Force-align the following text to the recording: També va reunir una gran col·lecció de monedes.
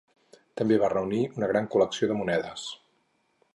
També 0.61 0.79
va 0.83 0.89
reunir 0.93 1.19
una 1.41 1.51
gran 1.53 1.69
col·lecció 1.75 2.11
de 2.13 2.19
monedes. 2.23 2.67